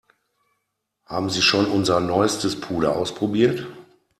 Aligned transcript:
Haben 1.05 1.29
Sie 1.29 1.43
schon 1.43 1.67
unser 1.67 1.99
neuestes 1.99 2.59
Puder 2.59 2.95
ausprobiert? 2.95 3.67